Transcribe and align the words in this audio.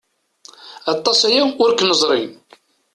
Aṭas 0.93 1.19
aya 1.27 1.43
ur 1.63 1.71
k-neẓri. 1.77 2.23